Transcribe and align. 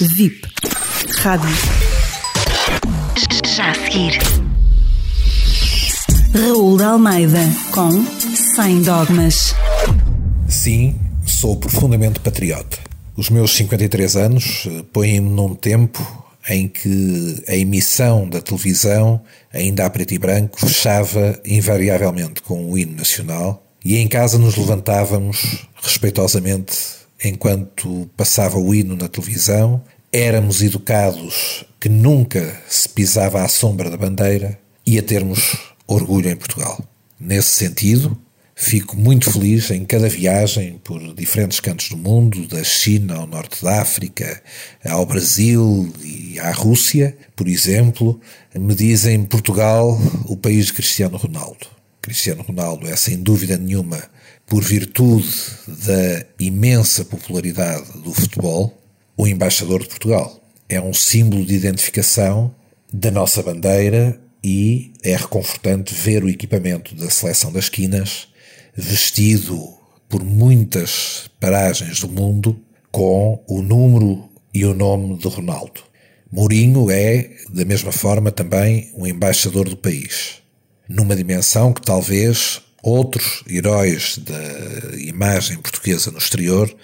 VIP. 0.00 0.40
Rádio. 1.18 1.48
Já 3.44 3.70
a 3.70 3.74
seguir. 3.74 4.18
Raul 6.32 6.78
de 6.78 6.84
Almeida 6.84 7.40
com 7.72 7.90
Sem 8.54 8.82
Dogmas. 8.82 9.54
Sim, 10.48 10.98
sou 11.26 11.56
profundamente 11.56 12.20
patriota. 12.20 12.78
Os 13.14 13.28
meus 13.28 13.54
53 13.54 14.16
anos 14.16 14.66
eh, 14.66 14.82
põem-me 14.92 15.28
num 15.28 15.54
tempo 15.54 16.02
em 16.48 16.66
que 16.66 17.44
a 17.46 17.54
emissão 17.54 18.26
da 18.28 18.40
televisão, 18.40 19.22
ainda 19.52 19.84
a 19.84 19.90
preto 19.90 20.14
e 20.14 20.18
branco, 20.18 20.58
fechava 20.58 21.38
invariavelmente 21.44 22.40
com 22.40 22.70
o 22.70 22.78
hino 22.78 22.96
nacional 22.96 23.62
e 23.84 23.98
em 23.98 24.08
casa 24.08 24.38
nos 24.38 24.56
levantávamos 24.56 25.66
respeitosamente 25.82 27.03
enquanto 27.28 28.08
passava 28.16 28.58
o 28.58 28.74
hino 28.74 28.96
na 28.96 29.08
televisão. 29.08 29.82
Éramos 30.12 30.62
educados 30.62 31.64
que 31.80 31.88
nunca 31.88 32.62
se 32.68 32.88
pisava 32.88 33.42
à 33.42 33.48
sombra 33.48 33.90
da 33.90 33.96
bandeira 33.96 34.58
e 34.86 34.98
a 34.98 35.02
termos 35.02 35.56
orgulho 35.86 36.30
em 36.30 36.36
Portugal. 36.36 36.82
Nesse 37.18 37.50
sentido, 37.50 38.16
Fico 38.56 38.96
muito 38.96 39.32
feliz 39.32 39.68
em 39.72 39.84
cada 39.84 40.08
viagem 40.08 40.78
por 40.84 41.00
diferentes 41.12 41.58
cantos 41.58 41.88
do 41.88 41.96
mundo, 41.96 42.46
da 42.46 42.62
China 42.62 43.16
ao 43.16 43.26
norte 43.26 43.64
da 43.64 43.82
África, 43.82 44.40
ao 44.88 45.04
Brasil 45.04 45.92
e 46.00 46.38
à 46.38 46.52
Rússia, 46.52 47.16
por 47.34 47.48
exemplo, 47.48 48.20
me 48.54 48.72
dizem 48.72 49.24
Portugal 49.24 49.98
o 50.26 50.36
país 50.36 50.66
de 50.66 50.72
Cristiano 50.74 51.16
Ronaldo. 51.16 51.73
Cristiano 52.04 52.42
Ronaldo 52.42 52.86
é 52.86 52.94
sem 52.96 53.22
dúvida 53.22 53.56
nenhuma, 53.56 53.98
por 54.46 54.62
virtude 54.62 55.26
da 55.66 56.26
imensa 56.38 57.02
popularidade 57.02 57.98
do 58.02 58.12
futebol, 58.12 58.78
o 59.16 59.26
embaixador 59.26 59.80
de 59.80 59.88
Portugal. 59.88 60.38
É 60.68 60.78
um 60.78 60.92
símbolo 60.92 61.46
de 61.46 61.54
identificação 61.54 62.54
da 62.92 63.10
nossa 63.10 63.42
bandeira 63.42 64.20
e 64.44 64.92
é 65.02 65.16
reconfortante 65.16 65.94
ver 65.94 66.22
o 66.22 66.28
equipamento 66.28 66.94
da 66.94 67.08
seleção 67.08 67.50
das 67.50 67.70
quinas 67.70 68.28
vestido 68.76 69.58
por 70.06 70.22
muitas 70.22 71.30
paragens 71.40 72.00
do 72.00 72.08
mundo 72.10 72.60
com 72.92 73.42
o 73.48 73.62
número 73.62 74.28
e 74.52 74.62
o 74.66 74.74
nome 74.74 75.16
de 75.16 75.26
Ronaldo. 75.26 75.80
Mourinho 76.30 76.90
é, 76.90 77.30
da 77.48 77.64
mesma 77.64 77.92
forma, 77.92 78.30
também 78.30 78.92
um 78.94 79.06
embaixador 79.06 79.70
do 79.70 79.76
país, 79.76 80.43
numa 80.88 81.16
dimensão 81.16 81.72
que 81.72 81.82
talvez 81.82 82.60
outros 82.82 83.42
heróis 83.48 84.18
da 84.18 84.96
imagem 84.98 85.56
portuguesa 85.58 86.10
no 86.10 86.18
exterior 86.18 86.74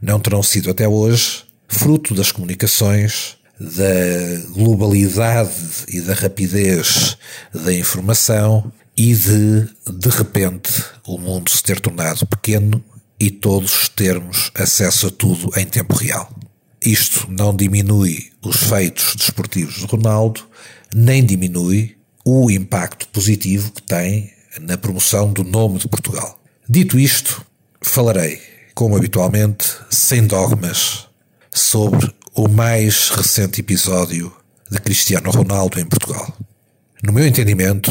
não 0.00 0.18
terão 0.18 0.42
sido 0.42 0.70
até 0.70 0.88
hoje, 0.88 1.44
fruto 1.68 2.14
das 2.14 2.32
comunicações, 2.32 3.36
da 3.60 4.52
globalidade 4.54 5.50
e 5.88 6.00
da 6.00 6.14
rapidez 6.14 7.18
da 7.52 7.72
informação 7.74 8.72
e 8.96 9.14
de, 9.14 9.68
de 9.92 10.08
repente, 10.08 10.72
o 11.06 11.18
mundo 11.18 11.50
se 11.50 11.62
ter 11.62 11.78
tornado 11.78 12.26
pequeno 12.26 12.82
e 13.18 13.30
todos 13.30 13.88
termos 13.90 14.50
acesso 14.54 15.08
a 15.08 15.10
tudo 15.10 15.50
em 15.58 15.66
tempo 15.66 15.94
real. 15.94 16.32
Isto 16.82 17.30
não 17.30 17.54
diminui 17.54 18.32
os 18.42 18.56
feitos 18.56 19.14
desportivos 19.14 19.74
de 19.74 19.84
Ronaldo, 19.84 20.42
nem 20.94 21.24
diminui 21.24 21.96
o 22.24 22.50
impacto 22.50 23.08
positivo 23.08 23.72
que 23.72 23.82
tem 23.82 24.32
na 24.60 24.76
promoção 24.76 25.32
do 25.32 25.44
nome 25.44 25.78
de 25.78 25.88
Portugal. 25.88 26.40
Dito 26.68 26.98
isto, 26.98 27.44
falarei, 27.80 28.40
como 28.74 28.96
habitualmente, 28.96 29.66
sem 29.90 30.26
dogmas, 30.26 31.06
sobre 31.52 32.12
o 32.34 32.48
mais 32.48 33.08
recente 33.08 33.60
episódio 33.60 34.32
de 34.70 34.80
Cristiano 34.80 35.30
Ronaldo 35.30 35.80
em 35.80 35.84
Portugal. 35.84 36.36
No 37.02 37.12
meu 37.12 37.26
entendimento, 37.26 37.90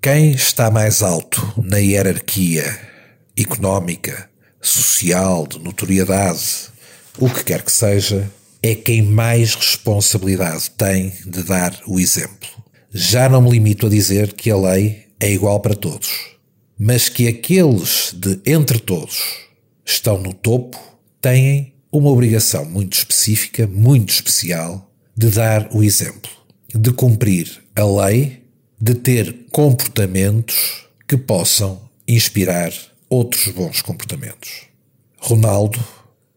quem 0.00 0.32
está 0.32 0.70
mais 0.70 1.02
alto 1.02 1.54
na 1.56 1.78
hierarquia 1.78 2.78
económica, 3.36 4.30
social, 4.60 5.46
de 5.46 5.58
notoriedade, 5.58 6.68
o 7.18 7.28
que 7.28 7.44
quer 7.44 7.62
que 7.62 7.72
seja, 7.72 8.30
é 8.62 8.74
quem 8.74 9.02
mais 9.02 9.54
responsabilidade 9.54 10.70
tem 10.70 11.12
de 11.26 11.42
dar 11.42 11.78
o 11.86 11.98
exemplo. 11.98 12.48
Já 12.98 13.28
não 13.28 13.42
me 13.42 13.50
limito 13.50 13.86
a 13.86 13.90
dizer 13.90 14.32
que 14.32 14.50
a 14.50 14.56
lei 14.56 15.08
é 15.20 15.30
igual 15.30 15.60
para 15.60 15.74
todos, 15.74 16.08
mas 16.78 17.10
que 17.10 17.28
aqueles 17.28 18.14
de 18.16 18.40
entre 18.46 18.78
todos 18.78 19.20
estão 19.84 20.16
no 20.16 20.32
topo 20.32 20.80
têm 21.20 21.74
uma 21.92 22.08
obrigação 22.08 22.64
muito 22.64 22.94
específica, 22.94 23.66
muito 23.66 24.08
especial, 24.08 24.90
de 25.14 25.28
dar 25.28 25.68
o 25.72 25.84
exemplo, 25.84 26.30
de 26.74 26.90
cumprir 26.90 27.62
a 27.74 27.84
lei 27.84 28.42
de 28.80 28.94
ter 28.94 29.44
comportamentos 29.52 30.86
que 31.06 31.18
possam 31.18 31.90
inspirar 32.08 32.72
outros 33.10 33.48
bons 33.48 33.82
comportamentos. 33.82 34.62
Ronaldo, 35.18 35.84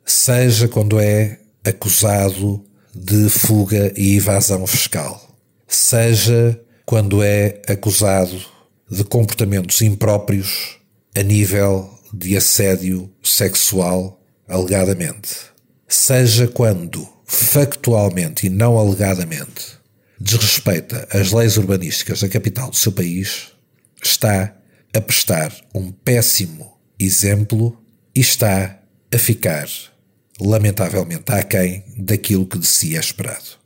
seja 0.05 0.67
quando 0.67 0.99
é 0.99 1.39
acusado 1.63 2.65
de 2.93 3.29
fuga 3.29 3.93
e 3.95 4.17
evasão 4.17 4.67
fiscal, 4.67 5.28
seja 5.69 6.59
quando 6.83 7.21
é 7.21 7.61
acusado 7.67 8.43
de 8.89 9.03
comportamentos 9.03 9.79
impróprios 9.83 10.79
a 11.15 11.21
nível 11.21 11.97
de 12.11 12.35
assédio 12.35 13.09
sexual, 13.21 14.19
alegadamente, 14.47 15.29
seja 15.87 16.47
quando, 16.47 17.07
factualmente 17.23 18.47
e 18.47 18.49
não 18.49 18.79
alegadamente, 18.79 19.77
desrespeita 20.19 21.07
as 21.11 21.31
leis 21.31 21.55
urbanísticas 21.55 22.21
da 22.21 22.27
capital 22.27 22.71
do 22.71 22.75
seu 22.75 22.91
país, 22.91 23.51
está 24.03 24.55
a 24.95 24.99
prestar 24.99 25.55
um 25.73 25.91
péssimo 25.91 26.79
exemplo 26.99 27.79
e 28.15 28.21
está 28.21 28.79
a 29.13 29.17
ficar, 29.19 29.67
lamentavelmente, 30.41 31.31
aquém 31.31 31.83
daquilo 31.95 32.47
que 32.47 32.57
de 32.57 32.65
si 32.65 32.95
é 32.95 32.99
esperado. 32.99 33.59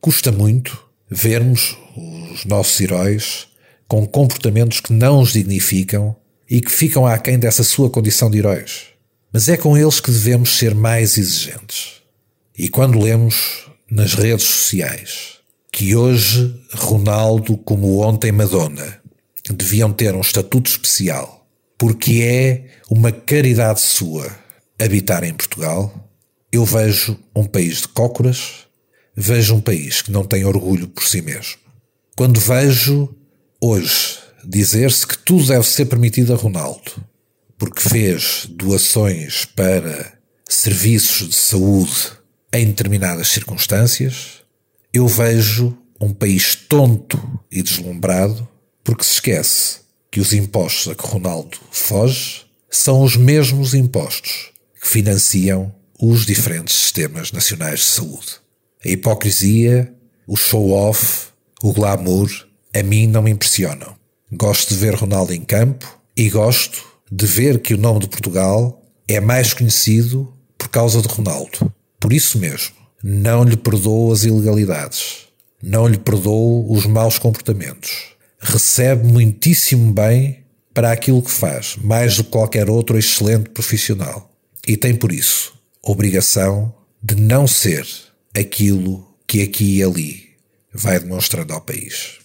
Custa 0.00 0.32
muito 0.32 0.91
vermos 1.12 1.76
os 1.96 2.44
nossos 2.44 2.80
heróis 2.80 3.48
com 3.86 4.06
comportamentos 4.06 4.80
que 4.80 4.92
não 4.92 5.20
os 5.20 5.32
dignificam 5.32 6.16
e 6.48 6.60
que 6.60 6.70
ficam 6.70 7.06
aquém 7.06 7.38
dessa 7.38 7.62
sua 7.62 7.90
condição 7.90 8.30
de 8.30 8.38
heróis. 8.38 8.86
Mas 9.32 9.48
é 9.48 9.56
com 9.56 9.76
eles 9.76 10.00
que 10.00 10.10
devemos 10.10 10.56
ser 10.56 10.74
mais 10.74 11.16
exigentes. 11.16 12.02
E 12.56 12.68
quando 12.68 12.98
lemos 12.98 13.66
nas 13.90 14.14
redes 14.14 14.46
sociais 14.46 15.32
que 15.72 15.96
hoje 15.96 16.54
Ronaldo, 16.74 17.56
como 17.56 18.00
ontem 18.02 18.30
Madonna, 18.30 19.00
deviam 19.50 19.92
ter 19.92 20.14
um 20.14 20.20
estatuto 20.20 20.70
especial, 20.70 21.46
porque 21.78 22.22
é 22.22 22.66
uma 22.90 23.10
caridade 23.10 23.80
sua 23.80 24.30
habitar 24.78 25.24
em 25.24 25.32
Portugal, 25.32 26.10
eu 26.52 26.64
vejo 26.64 27.18
um 27.34 27.44
país 27.44 27.82
de 27.82 27.88
cócoras, 27.88 28.66
vejo 29.16 29.54
um 29.54 29.60
país 29.60 30.02
que 30.02 30.10
não 30.10 30.24
tem 30.24 30.44
orgulho 30.44 30.88
por 30.88 31.04
si 31.04 31.20
mesmo. 31.22 31.56
Quando 32.16 32.40
vejo 32.40 33.14
hoje 33.60 34.18
dizer-se 34.44 35.06
que 35.06 35.18
tudo 35.18 35.46
deve 35.46 35.66
ser 35.66 35.86
permitido 35.86 36.32
a 36.32 36.36
Ronaldo, 36.36 36.92
porque 37.56 37.80
fez 37.80 38.46
doações 38.50 39.44
para 39.44 40.12
serviços 40.48 41.28
de 41.28 41.36
saúde 41.36 42.12
em 42.52 42.66
determinadas 42.66 43.28
circunstâncias, 43.28 44.42
eu 44.92 45.06
vejo 45.06 45.76
um 46.00 46.12
país 46.12 46.54
tonto 46.54 47.40
e 47.50 47.62
deslumbrado 47.62 48.46
porque 48.84 49.04
se 49.04 49.14
esquece 49.14 49.78
que 50.10 50.20
os 50.20 50.32
impostos 50.32 50.92
a 50.92 50.94
que 50.94 51.06
Ronaldo 51.06 51.56
foge 51.70 52.44
são 52.68 53.02
os 53.02 53.16
mesmos 53.16 53.74
impostos 53.74 54.50
que 54.80 54.88
financiam 54.88 55.74
os 55.98 56.26
diferentes 56.26 56.74
sistemas 56.74 57.30
nacionais 57.30 57.80
de 57.80 57.86
saúde. 57.86 58.42
A 58.84 58.88
hipocrisia, 58.88 59.92
o 60.26 60.36
show-off, 60.36 61.28
o 61.62 61.72
glamour, 61.72 62.28
a 62.74 62.82
mim 62.82 63.06
não 63.06 63.22
me 63.22 63.30
impressionam. 63.30 63.94
Gosto 64.32 64.70
de 64.70 64.80
ver 64.80 64.94
Ronaldo 64.94 65.32
em 65.32 65.42
campo 65.42 66.00
e 66.16 66.28
gosto 66.28 66.84
de 67.10 67.26
ver 67.26 67.60
que 67.60 67.74
o 67.74 67.78
nome 67.78 68.00
de 68.00 68.08
Portugal 68.08 68.82
é 69.06 69.20
mais 69.20 69.54
conhecido 69.54 70.32
por 70.58 70.68
causa 70.68 71.00
de 71.00 71.08
Ronaldo. 71.08 71.72
Por 72.00 72.12
isso 72.12 72.38
mesmo, 72.38 72.74
não 73.04 73.44
lhe 73.44 73.56
perdoo 73.56 74.12
as 74.12 74.24
ilegalidades, 74.24 75.26
não 75.62 75.86
lhe 75.86 75.98
perdoo 75.98 76.72
os 76.72 76.86
maus 76.86 77.18
comportamentos. 77.18 78.12
Recebe 78.40 79.06
muitíssimo 79.06 79.92
bem 79.92 80.44
para 80.74 80.90
aquilo 80.90 81.22
que 81.22 81.30
faz, 81.30 81.76
mais 81.76 82.16
do 82.16 82.24
que 82.24 82.30
qualquer 82.30 82.68
outro 82.70 82.98
excelente 82.98 83.50
profissional. 83.50 84.30
E 84.66 84.76
tem 84.76 84.94
por 84.94 85.12
isso 85.12 85.54
obrigação 85.82 86.74
de 87.02 87.16
não 87.16 87.46
ser 87.46 87.86
aquilo 88.34 89.06
que 89.26 89.42
aqui 89.42 89.78
e 89.78 89.82
ali 89.82 90.30
vai 90.72 90.98
demonstrando 90.98 91.52
ao 91.52 91.60
país. 91.60 92.21